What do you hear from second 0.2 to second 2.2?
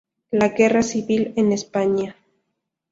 La guerra Civil en España.